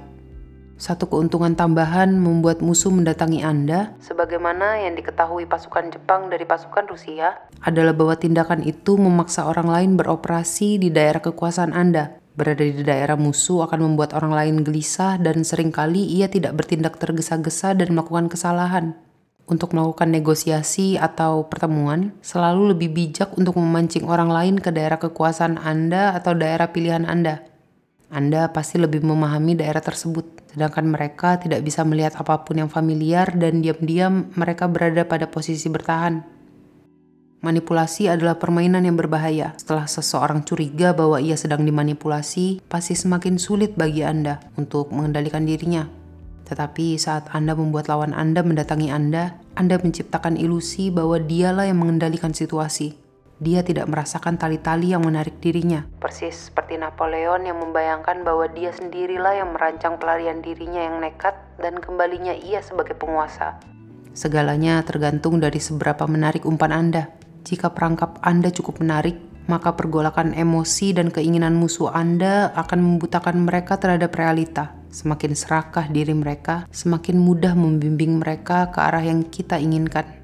Satu 0.80 1.12
keuntungan 1.12 1.52
tambahan 1.52 2.16
membuat 2.16 2.64
musuh 2.64 2.88
mendatangi 2.88 3.44
Anda, 3.44 3.92
sebagaimana 4.00 4.80
yang 4.80 4.96
diketahui 4.96 5.44
pasukan 5.44 5.92
Jepang 5.92 6.32
dari 6.32 6.48
pasukan 6.48 6.88
Rusia, 6.88 7.36
adalah 7.60 7.92
bahwa 7.92 8.16
tindakan 8.16 8.64
itu 8.64 8.96
memaksa 8.96 9.44
orang 9.44 9.68
lain 9.68 9.90
beroperasi 10.00 10.80
di 10.80 10.88
daerah 10.88 11.20
kekuasaan 11.20 11.76
Anda, 11.76 12.16
Berada 12.30 12.64
di 12.64 12.80
daerah 12.80 13.20
musuh 13.20 13.68
akan 13.68 13.92
membuat 13.92 14.16
orang 14.16 14.32
lain 14.32 14.56
gelisah 14.64 15.20
dan 15.20 15.44
sering 15.44 15.68
kali 15.68 16.00
ia 16.00 16.30
tidak 16.30 16.56
bertindak 16.56 16.96
tergesa-gesa 16.96 17.76
dan 17.76 17.92
melakukan 17.92 18.32
kesalahan. 18.32 18.96
Untuk 19.44 19.76
melakukan 19.76 20.08
negosiasi 20.08 20.96
atau 20.96 21.44
pertemuan, 21.52 22.16
selalu 22.24 22.72
lebih 22.72 22.96
bijak 22.96 23.36
untuk 23.36 23.60
memancing 23.60 24.08
orang 24.08 24.32
lain 24.32 24.56
ke 24.56 24.72
daerah 24.72 24.96
kekuasaan 24.96 25.60
Anda 25.60 26.16
atau 26.16 26.32
daerah 26.32 26.72
pilihan 26.72 27.04
Anda. 27.04 27.44
Anda 28.08 28.48
pasti 28.56 28.80
lebih 28.80 29.04
memahami 29.04 29.60
daerah 29.60 29.84
tersebut, 29.84 30.39
sedangkan 30.50 30.90
mereka 30.90 31.38
tidak 31.38 31.62
bisa 31.62 31.86
melihat 31.86 32.18
apa 32.18 32.42
pun 32.42 32.58
yang 32.58 32.70
familiar 32.70 33.30
dan 33.38 33.62
diam-diam 33.62 34.34
mereka 34.34 34.66
berada 34.66 35.06
pada 35.06 35.30
posisi 35.30 35.70
bertahan. 35.70 36.26
Manipulasi 37.40 38.10
adalah 38.10 38.36
permainan 38.36 38.84
yang 38.84 39.00
berbahaya. 39.00 39.56
Setelah 39.56 39.88
seseorang 39.88 40.44
curiga 40.44 40.92
bahwa 40.92 41.16
ia 41.22 41.40
sedang 41.40 41.64
dimanipulasi, 41.64 42.60
pasti 42.68 42.92
semakin 42.92 43.40
sulit 43.40 43.80
bagi 43.80 44.04
Anda 44.04 44.44
untuk 44.60 44.92
mengendalikan 44.92 45.48
dirinya. 45.48 45.88
Tetapi 46.44 47.00
saat 47.00 47.32
Anda 47.32 47.56
membuat 47.56 47.88
lawan 47.88 48.12
Anda 48.12 48.44
mendatangi 48.44 48.92
Anda, 48.92 49.40
Anda 49.56 49.80
menciptakan 49.80 50.36
ilusi 50.36 50.92
bahwa 50.92 51.16
dialah 51.16 51.64
yang 51.70 51.80
mengendalikan 51.80 52.36
situasi. 52.36 53.09
Dia 53.40 53.64
tidak 53.64 53.88
merasakan 53.88 54.36
tali-tali 54.36 54.92
yang 54.92 55.00
menarik 55.00 55.40
dirinya. 55.40 55.88
Persis 55.96 56.52
seperti 56.52 56.76
Napoleon 56.76 57.48
yang 57.48 57.56
membayangkan 57.56 58.20
bahwa 58.20 58.44
dia 58.52 58.68
sendirilah 58.76 59.32
yang 59.32 59.56
merancang 59.56 59.96
pelarian 59.96 60.44
dirinya 60.44 60.84
yang 60.84 61.00
nekat 61.00 61.32
dan 61.56 61.80
kembalinya 61.80 62.36
ia 62.36 62.60
sebagai 62.60 63.00
penguasa. 63.00 63.56
Segalanya 64.12 64.84
tergantung 64.84 65.40
dari 65.40 65.56
seberapa 65.56 66.04
menarik 66.04 66.44
umpan 66.44 66.68
Anda. 66.68 67.08
Jika 67.48 67.72
perangkap 67.72 68.20
Anda 68.20 68.52
cukup 68.52 68.84
menarik, 68.84 69.16
maka 69.48 69.72
pergolakan 69.72 70.36
emosi 70.36 70.92
dan 70.92 71.08
keinginan 71.08 71.56
musuh 71.56 71.88
Anda 71.96 72.52
akan 72.52 72.78
membutakan 72.84 73.40
mereka 73.40 73.80
terhadap 73.80 74.12
realita. 74.12 74.76
Semakin 74.92 75.32
serakah 75.32 75.88
diri 75.88 76.12
mereka, 76.12 76.68
semakin 76.68 77.16
mudah 77.16 77.56
membimbing 77.56 78.20
mereka 78.20 78.68
ke 78.68 78.84
arah 78.84 79.00
yang 79.00 79.24
kita 79.24 79.56
inginkan. 79.56 80.19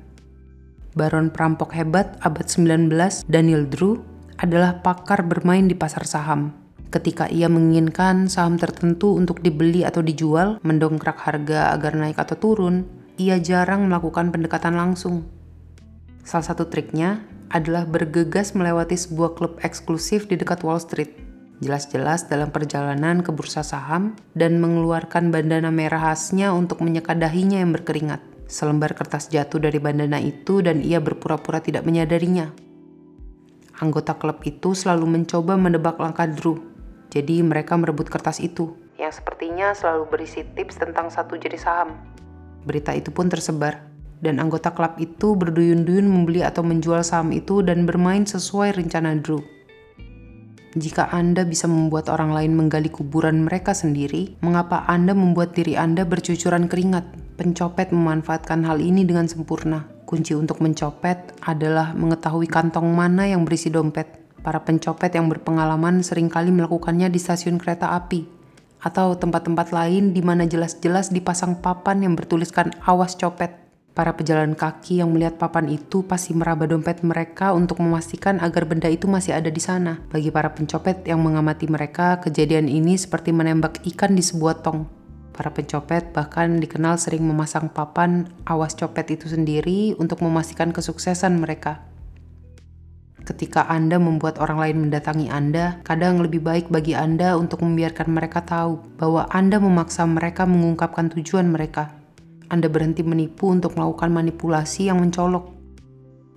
Baron 0.96 1.28
perampok 1.28 1.76
hebat 1.76 2.16
abad 2.24 2.48
19, 2.48 2.88
Daniel 3.28 3.68
Drew, 3.68 4.00
adalah 4.40 4.80
pakar 4.80 5.22
bermain 5.28 5.68
di 5.68 5.76
pasar 5.76 6.08
saham. 6.08 6.56
Ketika 6.88 7.28
ia 7.28 7.52
menginginkan 7.52 8.32
saham 8.32 8.56
tertentu 8.56 9.12
untuk 9.12 9.44
dibeli 9.44 9.84
atau 9.84 10.00
dijual, 10.00 10.56
mendongkrak 10.64 11.20
harga 11.20 11.76
agar 11.76 11.92
naik 12.00 12.16
atau 12.16 12.40
turun, 12.40 12.88
ia 13.20 13.36
jarang 13.36 13.84
melakukan 13.92 14.32
pendekatan 14.32 14.72
langsung 14.72 15.36
Salah 16.26 16.42
satu 16.42 16.66
triknya 16.66 17.22
adalah 17.54 17.86
bergegas 17.86 18.50
melewati 18.50 18.98
sebuah 18.98 19.38
klub 19.38 19.62
eksklusif 19.62 20.26
di 20.26 20.34
dekat 20.34 20.66
Wall 20.66 20.82
Street. 20.82 21.14
Jelas-jelas 21.62 22.26
dalam 22.26 22.50
perjalanan 22.50 23.22
ke 23.22 23.30
bursa 23.30 23.62
saham 23.62 24.18
dan 24.34 24.58
mengeluarkan 24.58 25.30
bandana 25.30 25.70
merah 25.70 26.10
khasnya 26.10 26.50
untuk 26.50 26.82
menyeka 26.82 27.14
dahinya 27.14 27.62
yang 27.62 27.70
berkeringat. 27.70 28.18
Selembar 28.46 28.94
kertas 28.94 29.26
jatuh 29.26 29.58
dari 29.58 29.82
bandana 29.82 30.22
itu 30.22 30.62
dan 30.62 30.78
ia 30.78 31.02
berpura-pura 31.02 31.58
tidak 31.58 31.82
menyadarinya. 31.82 32.54
Anggota 33.82 34.14
klub 34.16 34.40
itu 34.46 34.72
selalu 34.72 35.20
mencoba 35.20 35.58
menebak 35.58 35.98
langkah 35.98 36.30
Drew. 36.30 36.62
Jadi 37.10 37.42
mereka 37.42 37.74
merebut 37.74 38.06
kertas 38.06 38.38
itu, 38.38 38.74
yang 38.96 39.12
sepertinya 39.12 39.76
selalu 39.76 40.08
berisi 40.08 40.42
tips 40.56 40.80
tentang 40.80 41.12
satu 41.12 41.36
jenis 41.36 41.66
saham. 41.66 41.94
Berita 42.64 42.96
itu 42.96 43.12
pun 43.12 43.28
tersebar, 43.28 43.84
dan 44.24 44.40
anggota 44.40 44.72
klub 44.72 44.96
itu 44.98 45.36
berduyun-duyun 45.36 46.08
membeli 46.08 46.40
atau 46.42 46.64
menjual 46.64 47.04
saham 47.04 47.30
itu 47.30 47.60
dan 47.60 47.84
bermain 47.84 48.24
sesuai 48.24 48.74
rencana 48.74 49.18
Drew. 49.20 49.42
Jika 50.76 51.08
Anda 51.08 51.48
bisa 51.48 51.64
membuat 51.68 52.12
orang 52.12 52.36
lain 52.36 52.52
menggali 52.52 52.92
kuburan 52.92 53.48
mereka 53.48 53.72
sendiri, 53.72 54.36
mengapa 54.44 54.84
Anda 54.84 55.16
membuat 55.16 55.56
diri 55.56 55.72
Anda 55.72 56.04
bercucuran 56.04 56.68
keringat? 56.68 57.25
Pencopet 57.36 57.92
memanfaatkan 57.92 58.64
hal 58.64 58.80
ini 58.80 59.04
dengan 59.04 59.28
sempurna. 59.28 59.84
Kunci 60.08 60.32
untuk 60.32 60.64
mencopet 60.64 61.36
adalah 61.44 61.92
mengetahui 61.92 62.48
kantong 62.48 62.88
mana 62.96 63.28
yang 63.28 63.44
berisi 63.44 63.68
dompet. 63.68 64.08
Para 64.40 64.64
pencopet 64.64 65.12
yang 65.12 65.28
berpengalaman 65.28 66.00
sering 66.00 66.32
kali 66.32 66.48
melakukannya 66.48 67.12
di 67.12 67.20
stasiun 67.20 67.60
kereta 67.60 67.92
api 67.92 68.24
atau 68.80 69.20
tempat-tempat 69.20 69.68
lain 69.68 70.16
di 70.16 70.24
mana 70.24 70.48
jelas-jelas 70.48 71.12
dipasang 71.12 71.60
papan 71.60 72.08
yang 72.08 72.16
bertuliskan 72.16 72.72
awas 72.88 73.20
copet. 73.20 73.52
Para 73.92 74.16
pejalan 74.16 74.56
kaki 74.56 75.04
yang 75.04 75.12
melihat 75.12 75.36
papan 75.36 75.68
itu 75.68 76.08
pasti 76.08 76.32
meraba 76.32 76.64
dompet 76.64 77.04
mereka 77.04 77.52
untuk 77.52 77.84
memastikan 77.84 78.40
agar 78.40 78.64
benda 78.64 78.88
itu 78.88 79.08
masih 79.08 79.36
ada 79.36 79.52
di 79.52 79.60
sana. 79.60 80.00
Bagi 80.08 80.32
para 80.32 80.52
pencopet 80.56 81.04
yang 81.04 81.20
mengamati 81.20 81.68
mereka, 81.68 82.16
kejadian 82.20 82.68
ini 82.68 82.96
seperti 82.96 83.32
menembak 83.32 83.84
ikan 83.84 84.16
di 84.16 84.24
sebuah 84.24 84.64
tong. 84.64 85.05
Para 85.36 85.52
pencopet 85.52 86.16
bahkan 86.16 86.56
dikenal 86.56 86.96
sering 86.96 87.20
memasang 87.22 87.68
papan 87.68 88.32
awas 88.48 88.72
copet 88.72 89.12
itu 89.12 89.28
sendiri 89.28 89.92
untuk 90.00 90.24
memastikan 90.24 90.72
kesuksesan 90.72 91.36
mereka. 91.36 91.84
Ketika 93.20 93.68
Anda 93.68 94.00
membuat 94.00 94.40
orang 94.40 94.58
lain 94.64 94.76
mendatangi 94.88 95.28
Anda, 95.28 95.84
kadang 95.84 96.24
lebih 96.24 96.40
baik 96.40 96.72
bagi 96.72 96.96
Anda 96.96 97.36
untuk 97.36 97.60
membiarkan 97.60 98.08
mereka 98.08 98.40
tahu 98.40 98.80
bahwa 98.96 99.28
Anda 99.28 99.60
memaksa 99.60 100.08
mereka 100.08 100.48
mengungkapkan 100.48 101.12
tujuan 101.12 101.52
mereka 101.52 102.06
anda 102.46 102.70
berhenti 102.70 103.02
menipu 103.02 103.50
untuk 103.50 103.74
melakukan 103.74 104.14
manipulasi 104.14 104.86
yang 104.86 105.02
mencolok. 105.02 105.50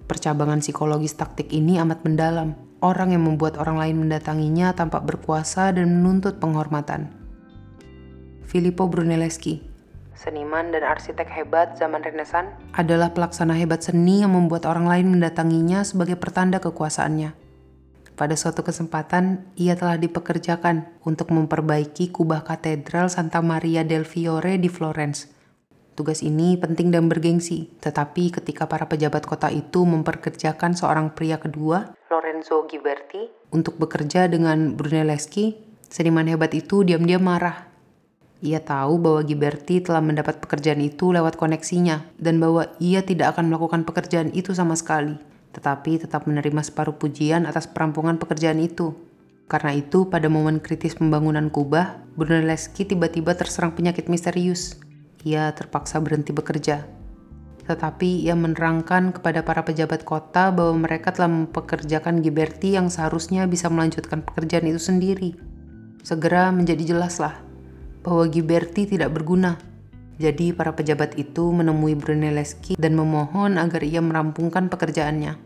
Percabangan 0.09 0.57
psikologis 0.57 1.13
taktik 1.13 1.53
ini 1.53 1.77
amat 1.77 2.01
mendalam. 2.01 2.57
Orang 2.81 3.13
yang 3.13 3.29
membuat 3.29 3.61
orang 3.61 3.77
lain 3.77 4.07
mendatanginya 4.07 4.73
tampak 4.73 5.05
berkuasa 5.05 5.69
dan 5.69 6.01
menuntut 6.01 6.41
penghormatan. 6.41 7.18
Filippo 8.49 8.89
Brunelleschi, 8.89 9.61
seniman 10.17 10.73
dan 10.73 10.81
arsitek 10.81 11.29
hebat 11.29 11.77
zaman 11.77 12.01
Renaissance, 12.01 12.49
adalah 12.73 13.13
pelaksana 13.13 13.53
hebat 13.53 13.85
seni 13.85 14.25
yang 14.25 14.33
membuat 14.33 14.65
orang 14.65 14.89
lain 14.89 15.13
mendatanginya 15.13 15.85
sebagai 15.85 16.17
pertanda 16.17 16.57
kekuasaannya. 16.57 17.37
Pada 18.17 18.35
suatu 18.35 18.65
kesempatan, 18.65 19.53
ia 19.53 19.77
telah 19.77 20.01
dipekerjakan 20.01 20.99
untuk 21.05 21.29
memperbaiki 21.29 22.09
kubah 22.09 22.41
katedral 22.41 23.07
Santa 23.07 23.39
Maria 23.45 23.85
del 23.85 24.03
Fiore 24.03 24.57
di 24.57 24.67
Florence 24.67 25.39
Tugas 25.99 26.23
ini 26.23 26.55
penting 26.55 26.95
dan 26.95 27.11
bergengsi, 27.11 27.75
tetapi 27.83 28.31
ketika 28.31 28.71
para 28.71 28.87
pejabat 28.87 29.27
kota 29.27 29.51
itu 29.51 29.83
memperkerjakan 29.83 30.71
seorang 30.71 31.11
pria 31.11 31.43
kedua, 31.43 31.91
Lorenzo 32.07 32.63
Ghiberti, 32.71 33.51
untuk 33.51 33.75
bekerja 33.75 34.31
dengan 34.31 34.79
Brunelleschi, 34.79 35.59
seniman 35.91 36.31
hebat 36.31 36.55
itu 36.55 36.87
diam-diam 36.87 37.19
marah. 37.19 37.67
Ia 38.39 38.63
tahu 38.63 39.03
bahwa 39.03 39.21
Ghiberti 39.27 39.83
telah 39.83 39.99
mendapat 39.99 40.39
pekerjaan 40.39 40.79
itu 40.79 41.11
lewat 41.11 41.35
koneksinya 41.35 42.07
dan 42.15 42.39
bahwa 42.39 42.71
ia 42.79 43.03
tidak 43.03 43.35
akan 43.35 43.51
melakukan 43.51 43.83
pekerjaan 43.83 44.31
itu 44.31 44.55
sama 44.55 44.79
sekali, 44.79 45.19
tetapi 45.51 45.99
tetap 45.99 46.23
menerima 46.23 46.63
separuh 46.63 46.95
pujian 46.95 47.43
atas 47.43 47.67
perampungan 47.67 48.15
pekerjaan 48.15 48.63
itu. 48.63 48.95
Karena 49.51 49.75
itu, 49.75 50.07
pada 50.07 50.31
momen 50.31 50.63
kritis 50.63 50.95
pembangunan 50.95 51.51
kubah, 51.51 51.99
Brunelleschi 52.15 52.87
tiba-tiba 52.87 53.35
terserang 53.35 53.75
penyakit 53.75 54.07
misterius 54.07 54.79
ia 55.27 55.51
terpaksa 55.51 55.99
berhenti 55.99 56.31
bekerja. 56.31 56.87
Tetapi 57.67 58.25
ia 58.25 58.33
menerangkan 58.33 59.13
kepada 59.13 59.45
para 59.45 59.61
pejabat 59.61 60.01
kota 60.01 60.49
bahwa 60.49 60.89
mereka 60.89 61.13
telah 61.13 61.29
mempekerjakan 61.29 62.25
Giberti 62.25 62.73
yang 62.73 62.89
seharusnya 62.89 63.45
bisa 63.45 63.69
melanjutkan 63.69 64.25
pekerjaan 64.25 64.65
itu 64.65 64.81
sendiri. 64.81 65.37
Segera 66.01 66.49
menjadi 66.49 66.95
jelaslah 66.95 67.48
bahwa 68.01 68.27
Giberti 68.27 68.85
tidak 68.87 69.15
berguna. 69.15 69.59
Jadi 70.19 70.51
para 70.51 70.75
pejabat 70.75 71.15
itu 71.15 71.51
menemui 71.51 71.95
Brunelleschi 71.95 72.75
dan 72.75 72.95
memohon 72.95 73.55
agar 73.55 73.83
ia 73.85 74.03
merampungkan 74.03 74.67
pekerjaannya. 74.67 75.39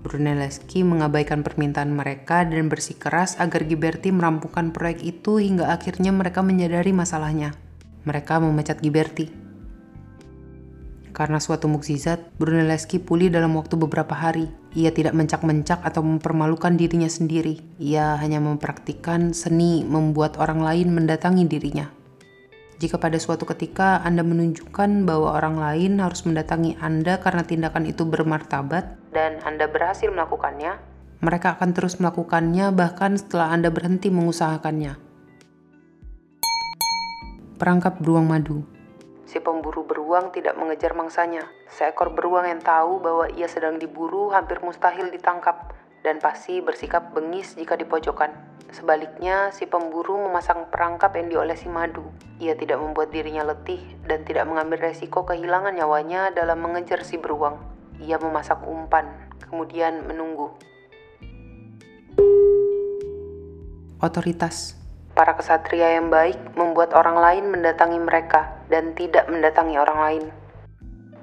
Brunelleschi 0.00 0.80
mengabaikan 0.80 1.44
permintaan 1.44 1.92
mereka 1.92 2.48
dan 2.48 2.72
bersikeras 2.72 3.36
agar 3.36 3.68
Giberti 3.68 4.08
merampungkan 4.08 4.72
proyek 4.72 5.04
itu 5.04 5.36
hingga 5.36 5.68
akhirnya 5.68 6.12
mereka 6.16 6.40
menyadari 6.40 6.96
masalahnya 6.96 7.52
mereka 8.04 8.40
memecat 8.40 8.80
Giberti. 8.80 9.28
Karena 11.10 11.42
suatu 11.42 11.68
mukjizat, 11.68 12.32
Brunelleschi 12.38 13.02
pulih 13.02 13.28
dalam 13.28 13.52
waktu 13.58 13.76
beberapa 13.76 14.14
hari. 14.16 14.48
Ia 14.70 14.94
tidak 14.94 15.18
mencak-mencak 15.18 15.82
atau 15.82 15.98
mempermalukan 16.06 16.78
dirinya 16.78 17.10
sendiri. 17.10 17.58
Ia 17.82 18.14
hanya 18.22 18.38
mempraktikkan 18.38 19.34
seni 19.34 19.82
membuat 19.82 20.38
orang 20.38 20.62
lain 20.62 20.94
mendatangi 20.94 21.42
dirinya. 21.50 21.90
Jika 22.80 22.96
pada 22.96 23.20
suatu 23.20 23.44
ketika 23.44 24.00
Anda 24.06 24.24
menunjukkan 24.24 25.04
bahwa 25.04 25.36
orang 25.36 25.60
lain 25.60 26.00
harus 26.00 26.24
mendatangi 26.24 26.80
Anda 26.80 27.20
karena 27.20 27.44
tindakan 27.44 27.84
itu 27.84 28.08
bermartabat 28.08 29.12
dan 29.12 29.36
Anda 29.44 29.68
berhasil 29.68 30.08
melakukannya, 30.08 30.80
mereka 31.20 31.60
akan 31.60 31.76
terus 31.76 32.00
melakukannya 32.00 32.72
bahkan 32.72 33.20
setelah 33.20 33.52
Anda 33.52 33.68
berhenti 33.68 34.08
mengusahakannya. 34.08 34.96
Perangkap 37.60 38.00
beruang 38.00 38.24
madu. 38.24 38.64
Si 39.30 39.38
pemburu 39.38 39.86
beruang 39.86 40.34
tidak 40.34 40.58
mengejar 40.58 40.90
mangsanya. 40.98 41.46
Seekor 41.70 42.10
beruang 42.18 42.50
yang 42.50 42.58
tahu 42.58 42.98
bahwa 42.98 43.30
ia 43.30 43.46
sedang 43.46 43.78
diburu 43.78 44.34
hampir 44.34 44.58
mustahil 44.58 45.06
ditangkap 45.06 45.70
dan 46.02 46.18
pasti 46.18 46.58
bersikap 46.58 47.14
bengis 47.14 47.54
jika 47.54 47.78
dipojokkan. 47.78 48.34
Sebaliknya, 48.74 49.54
si 49.54 49.70
pemburu 49.70 50.18
memasang 50.18 50.66
perangkap 50.66 51.14
yang 51.14 51.30
diolesi 51.30 51.70
madu. 51.70 52.02
Ia 52.42 52.58
tidak 52.58 52.82
membuat 52.82 53.14
dirinya 53.14 53.46
letih 53.46 53.78
dan 54.02 54.26
tidak 54.26 54.50
mengambil 54.50 54.90
resiko 54.90 55.22
kehilangan 55.22 55.78
nyawanya 55.78 56.34
dalam 56.34 56.58
mengejar 56.66 57.06
si 57.06 57.14
beruang. 57.14 57.54
Ia 58.02 58.18
memasak 58.18 58.66
umpan, 58.66 59.30
kemudian 59.46 60.10
menunggu. 60.10 60.50
Otoritas 64.02 64.79
Para 65.20 65.36
kesatria 65.36 66.00
yang 66.00 66.08
baik 66.08 66.56
membuat 66.56 66.96
orang 66.96 67.20
lain 67.20 67.52
mendatangi 67.52 68.00
mereka 68.00 68.56
dan 68.72 68.96
tidak 68.96 69.28
mendatangi 69.28 69.76
orang 69.76 69.98
lain. 70.00 70.24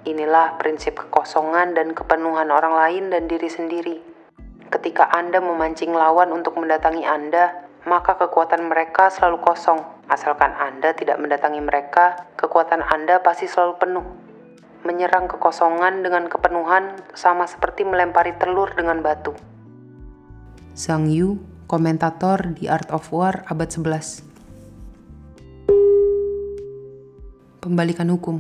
Inilah 0.06 0.54
prinsip 0.62 1.02
kekosongan 1.02 1.74
dan 1.74 1.98
kepenuhan 1.98 2.54
orang 2.54 2.78
lain 2.78 3.10
dan 3.10 3.26
diri 3.26 3.50
sendiri. 3.50 3.98
Ketika 4.70 5.10
Anda 5.10 5.42
memancing 5.42 5.98
lawan 5.98 6.30
untuk 6.30 6.62
mendatangi 6.62 7.10
Anda, 7.10 7.66
maka 7.90 8.22
kekuatan 8.22 8.70
mereka 8.70 9.10
selalu 9.10 9.42
kosong. 9.42 9.82
Asalkan 10.14 10.54
Anda 10.54 10.94
tidak 10.94 11.18
mendatangi 11.18 11.66
mereka, 11.66 12.30
kekuatan 12.38 12.86
Anda 12.86 13.26
pasti 13.26 13.50
selalu 13.50 13.82
penuh. 13.82 14.06
Menyerang 14.86 15.26
kekosongan 15.26 16.06
dengan 16.06 16.30
kepenuhan 16.30 17.02
sama 17.18 17.50
seperti 17.50 17.82
melempari 17.82 18.38
telur 18.38 18.70
dengan 18.78 19.02
batu. 19.02 19.34
Zhang 20.78 21.10
Yu 21.10 21.57
komentator 21.68 22.56
di 22.56 22.72
Art 22.72 22.88
of 22.96 23.12
War 23.12 23.44
abad 23.52 23.68
11. 23.68 24.24
Pembalikan 27.60 28.08
hukum 28.08 28.40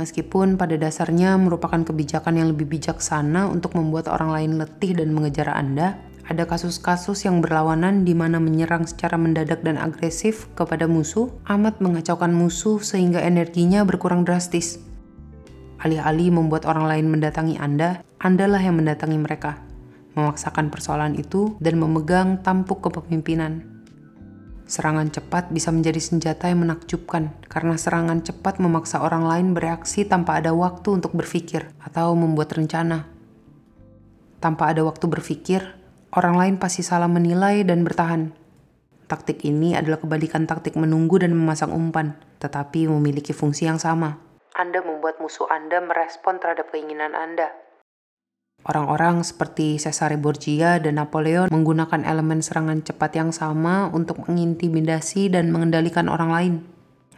Meskipun 0.00 0.56
pada 0.56 0.76
dasarnya 0.76 1.36
merupakan 1.36 1.80
kebijakan 1.84 2.40
yang 2.40 2.52
lebih 2.52 2.68
bijaksana 2.68 3.48
untuk 3.48 3.76
membuat 3.76 4.08
orang 4.08 4.32
lain 4.32 4.52
letih 4.60 4.92
dan 4.96 5.12
mengejar 5.12 5.52
Anda, 5.52 6.00
ada 6.28 6.44
kasus-kasus 6.48 7.24
yang 7.28 7.40
berlawanan 7.44 8.04
di 8.04 8.12
mana 8.12 8.40
menyerang 8.40 8.88
secara 8.88 9.16
mendadak 9.16 9.64
dan 9.64 9.80
agresif 9.80 10.48
kepada 10.52 10.88
musuh 10.88 11.32
amat 11.48 11.80
mengacaukan 11.80 12.32
musuh 12.32 12.80
sehingga 12.80 13.24
energinya 13.24 13.84
berkurang 13.88 14.24
drastis. 14.24 14.80
Alih-alih 15.80 16.32
membuat 16.32 16.64
orang 16.64 16.88
lain 16.88 17.12
mendatangi 17.12 17.56
Anda, 17.60 18.00
Andalah 18.20 18.60
yang 18.64 18.80
mendatangi 18.80 19.20
mereka 19.20 19.65
memaksakan 20.16 20.72
persoalan 20.72 21.14
itu, 21.14 21.54
dan 21.60 21.76
memegang 21.76 22.40
tampuk 22.40 22.82
kepemimpinan. 22.88 23.76
Serangan 24.66 25.06
cepat 25.14 25.54
bisa 25.54 25.70
menjadi 25.70 26.02
senjata 26.02 26.50
yang 26.50 26.66
menakjubkan 26.66 27.30
karena 27.46 27.78
serangan 27.78 28.18
cepat 28.26 28.58
memaksa 28.58 28.98
orang 28.98 29.22
lain 29.22 29.54
bereaksi 29.54 30.02
tanpa 30.02 30.42
ada 30.42 30.50
waktu 30.50 30.98
untuk 30.98 31.14
berpikir 31.14 31.70
atau 31.78 32.18
membuat 32.18 32.50
rencana. 32.50 33.06
Tanpa 34.42 34.74
ada 34.74 34.82
waktu 34.82 35.06
berpikir, 35.06 35.62
orang 36.10 36.34
lain 36.34 36.54
pasti 36.58 36.82
salah 36.82 37.06
menilai 37.06 37.62
dan 37.62 37.86
bertahan. 37.86 38.34
Taktik 39.06 39.46
ini 39.46 39.78
adalah 39.78 40.02
kebalikan 40.02 40.50
taktik 40.50 40.74
menunggu 40.74 41.22
dan 41.22 41.30
memasang 41.30 41.70
umpan, 41.70 42.18
tetapi 42.42 42.90
memiliki 42.90 43.30
fungsi 43.30 43.70
yang 43.70 43.78
sama. 43.78 44.18
Anda 44.58 44.82
membuat 44.82 45.22
musuh 45.22 45.46
Anda 45.46 45.78
merespon 45.78 46.42
terhadap 46.42 46.74
keinginan 46.74 47.14
Anda, 47.14 47.54
Orang-orang 48.66 49.22
seperti 49.22 49.78
Cesare 49.78 50.18
Borgia 50.18 50.82
dan 50.82 50.98
Napoleon 50.98 51.46
menggunakan 51.54 52.02
elemen 52.02 52.42
serangan 52.42 52.82
cepat 52.82 53.14
yang 53.14 53.30
sama 53.30 53.94
untuk 53.94 54.26
mengintimidasi 54.26 55.30
dan 55.30 55.54
mengendalikan 55.54 56.10
orang 56.10 56.30
lain. 56.34 56.54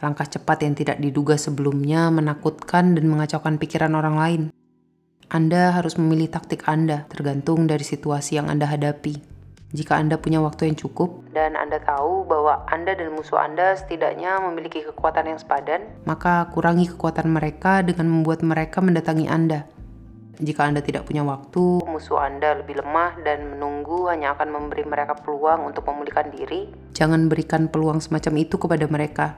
Langkah 0.05 0.29
cepat 0.29 0.61
yang 0.61 0.77
tidak 0.77 1.01
diduga 1.01 1.41
sebelumnya 1.41 2.13
menakutkan 2.13 2.93
dan 2.93 3.09
mengacaukan 3.09 3.57
pikiran 3.57 3.97
orang 3.97 4.17
lain. 4.21 4.43
Anda 5.33 5.73
harus 5.73 5.97
memilih 5.97 6.29
taktik 6.29 6.69
Anda 6.69 7.09
tergantung 7.09 7.65
dari 7.65 7.83
situasi 7.83 8.37
yang 8.37 8.53
Anda 8.53 8.69
hadapi. 8.69 9.17
Jika 9.73 9.97
Anda 9.97 10.21
punya 10.21 10.45
waktu 10.45 10.69
yang 10.69 10.77
cukup 10.77 11.33
dan 11.33 11.57
Anda 11.57 11.81
tahu 11.81 12.29
bahwa 12.29 12.69
Anda 12.69 12.93
dan 12.93 13.17
musuh 13.17 13.41
Anda 13.41 13.73
setidaknya 13.73 14.41
memiliki 14.45 14.85
kekuatan 14.85 15.33
yang 15.33 15.41
sepadan, 15.41 15.85
maka 16.05 16.45
kurangi 16.53 16.93
kekuatan 16.93 17.29
mereka 17.33 17.81
dengan 17.81 18.09
membuat 18.09 18.45
mereka 18.45 18.85
mendatangi 18.85 19.29
Anda 19.29 19.78
Jika 20.39 20.71
Anda 20.71 20.79
tidak 20.79 21.03
punya 21.11 21.27
waktu, 21.27 21.83
musuh 21.83 22.23
Anda 22.23 22.63
lebih 22.63 22.79
lemah 22.79 23.19
dan 23.27 23.59
menunggu 23.59 24.07
hanya 24.07 24.39
akan 24.39 24.55
memberi 24.55 24.87
mereka 24.87 25.19
peluang 25.19 25.67
untuk 25.67 25.83
memulihkan 25.91 26.31
diri. 26.31 26.71
Jangan 26.95 27.27
berikan 27.27 27.67
peluang 27.67 27.99
semacam 27.99 28.47
itu 28.47 28.55
kepada 28.55 28.87
mereka. 28.87 29.35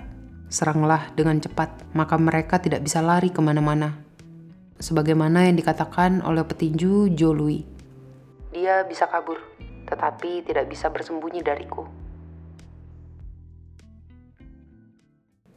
Seranglah 0.52 1.08
dengan 1.16 1.40
cepat, 1.40 1.88
maka 1.96 2.20
mereka 2.20 2.60
tidak 2.60 2.84
bisa 2.84 3.00
lari 3.00 3.32
ke 3.32 3.40
mana-mana. 3.40 3.96
Sebagaimana 4.76 5.48
yang 5.48 5.56
dikatakan 5.56 6.20
oleh 6.20 6.44
petinju 6.44 7.16
Joe 7.16 7.32
Louis. 7.32 7.64
Dia 8.52 8.84
bisa 8.84 9.08
kabur, 9.08 9.40
tetapi 9.88 10.44
tidak 10.44 10.68
bisa 10.68 10.92
bersembunyi 10.92 11.40
dariku. 11.40 11.88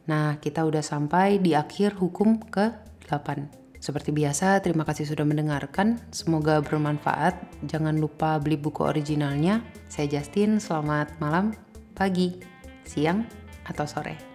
Nah, 0.07 0.39
kita 0.39 0.63
udah 0.63 0.83
sampai 0.83 1.43
di 1.43 1.51
akhir 1.51 1.99
hukum 1.99 2.39
ke-8. 2.47 3.62
Seperti 3.83 4.15
biasa, 4.15 4.63
terima 4.63 4.87
kasih 4.87 5.11
sudah 5.11 5.27
mendengarkan. 5.27 5.99
Semoga 6.07 6.63
bermanfaat. 6.63 7.35
Jangan 7.67 7.99
lupa 7.99 8.39
beli 8.39 8.55
buku 8.55 8.79
originalnya. 8.79 9.59
Saya 9.91 10.07
Justin, 10.07 10.63
selamat 10.63 11.19
malam, 11.19 11.51
pagi, 11.91 12.39
siang, 12.87 13.27
atau 13.67 13.83
sore. 13.83 14.32